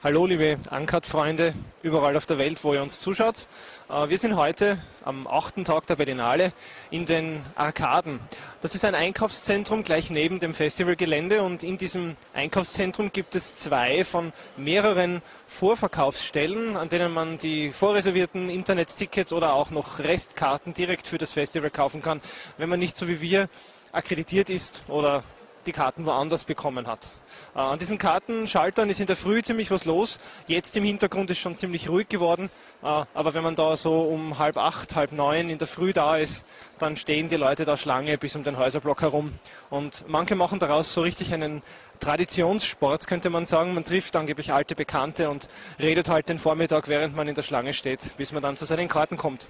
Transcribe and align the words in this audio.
Hallo, 0.00 0.26
liebe 0.26 0.58
Ankert-Freunde, 0.70 1.54
überall 1.82 2.16
auf 2.16 2.26
der 2.26 2.38
Welt, 2.38 2.64
wo 2.64 2.74
ihr 2.74 2.82
uns 2.82 3.00
zuschaut. 3.00 3.46
Äh, 3.88 4.08
wir 4.08 4.18
sind 4.18 4.36
heute 4.36 4.78
am 5.04 5.28
achten 5.28 5.64
Tag 5.64 5.86
der 5.86 5.96
Berlinale 5.96 6.52
in 6.90 7.06
den 7.06 7.40
Arkaden. 7.54 8.18
Das 8.60 8.74
ist 8.74 8.84
ein 8.84 8.96
Einkaufszentrum 8.96 9.84
gleich 9.84 10.10
neben 10.10 10.40
dem 10.40 10.54
Festivalgelände 10.54 11.42
und 11.42 11.62
in 11.62 11.78
diesem 11.78 12.16
Einkaufszentrum 12.34 13.12
gibt 13.12 13.36
es 13.36 13.56
zwei 13.56 14.04
von 14.04 14.32
mehreren 14.56 15.22
Vorverkaufsstellen, 15.46 16.76
an 16.76 16.88
denen 16.88 17.12
man 17.12 17.38
die 17.38 17.70
vorreservierten 17.70 18.50
Internettickets 18.50 19.32
oder 19.32 19.52
auch 19.52 19.70
noch 19.70 20.00
Restkarten 20.00 20.74
direkt 20.74 21.06
für 21.06 21.18
das 21.18 21.30
Festival 21.30 21.70
kaufen 21.70 22.02
kann, 22.02 22.20
wenn 22.58 22.68
man 22.68 22.80
nicht 22.80 22.96
so 22.96 23.06
wie 23.06 23.20
wir 23.20 23.48
akkreditiert 23.92 24.50
ist 24.50 24.84
oder 24.88 25.22
die 25.66 25.72
Karten 25.72 26.06
woanders 26.06 26.44
bekommen 26.44 26.86
hat. 26.86 27.10
Äh, 27.54 27.58
an 27.58 27.78
diesen 27.78 27.98
Kartenschaltern 27.98 28.90
ist 28.90 29.00
in 29.00 29.06
der 29.06 29.16
Früh 29.16 29.42
ziemlich 29.42 29.70
was 29.70 29.84
los. 29.84 30.18
Jetzt 30.46 30.76
im 30.76 30.84
Hintergrund 30.84 31.30
ist 31.30 31.38
schon 31.38 31.54
ziemlich 31.54 31.88
ruhig 31.88 32.08
geworden. 32.08 32.50
Äh, 32.82 33.04
aber 33.14 33.34
wenn 33.34 33.42
man 33.42 33.54
da 33.54 33.76
so 33.76 34.02
um 34.02 34.38
halb 34.38 34.56
acht, 34.56 34.94
halb 34.96 35.12
neun 35.12 35.50
in 35.50 35.58
der 35.58 35.68
Früh 35.68 35.92
da 35.92 36.16
ist, 36.16 36.46
dann 36.78 36.96
stehen 36.96 37.28
die 37.28 37.36
Leute 37.36 37.64
da 37.64 37.76
Schlange 37.76 38.18
bis 38.18 38.34
um 38.36 38.44
den 38.44 38.56
Häuserblock 38.58 39.02
herum. 39.02 39.32
Und 39.70 40.04
manche 40.08 40.34
machen 40.34 40.58
daraus 40.58 40.92
so 40.92 41.02
richtig 41.02 41.32
einen 41.32 41.62
Traditionssport, 42.00 43.06
könnte 43.06 43.30
man 43.30 43.46
sagen. 43.46 43.74
Man 43.74 43.84
trifft 43.84 44.16
angeblich 44.16 44.52
alte 44.52 44.74
Bekannte 44.74 45.30
und 45.30 45.48
redet 45.78 46.08
halt 46.08 46.28
den 46.28 46.38
Vormittag, 46.38 46.88
während 46.88 47.14
man 47.14 47.28
in 47.28 47.34
der 47.34 47.42
Schlange 47.42 47.74
steht, 47.74 48.16
bis 48.16 48.32
man 48.32 48.42
dann 48.42 48.56
zu 48.56 48.64
seinen 48.64 48.88
Karten 48.88 49.16
kommt. 49.16 49.48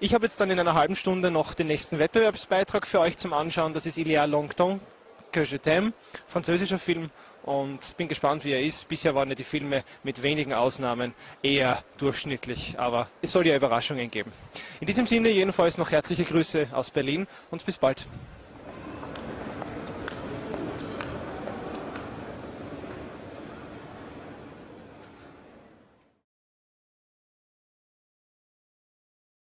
Ich 0.00 0.14
habe 0.14 0.24
jetzt 0.24 0.40
dann 0.40 0.50
in 0.50 0.58
einer 0.58 0.74
halben 0.74 0.96
Stunde 0.96 1.30
noch 1.30 1.54
den 1.54 1.68
nächsten 1.68 1.98
Wettbewerbsbeitrag 1.98 2.86
für 2.86 2.98
euch 2.98 3.18
zum 3.18 3.32
Anschauen. 3.32 3.72
Das 3.72 3.86
ist 3.86 3.98
Ilia 3.98 4.24
Longton 4.24 4.80
Que 5.32 5.44
je 5.44 5.58
französischer 6.28 6.78
Film 6.78 7.10
und 7.44 7.96
bin 7.96 8.06
gespannt, 8.06 8.44
wie 8.44 8.52
er 8.52 8.62
ist. 8.62 8.88
Bisher 8.88 9.14
waren 9.14 9.30
ja 9.30 9.34
die 9.34 9.44
Filme 9.44 9.82
mit 10.02 10.22
wenigen 10.22 10.52
Ausnahmen 10.52 11.14
eher 11.42 11.82
durchschnittlich, 11.98 12.78
aber 12.78 13.08
es 13.22 13.32
soll 13.32 13.46
ja 13.46 13.56
Überraschungen 13.56 14.10
geben. 14.10 14.30
In 14.80 14.86
diesem 14.86 15.06
Sinne 15.06 15.30
jedenfalls 15.30 15.78
noch 15.78 15.90
herzliche 15.90 16.24
Grüße 16.24 16.68
aus 16.72 16.90
Berlin 16.90 17.26
und 17.50 17.64
bis 17.64 17.78
bald. 17.78 18.06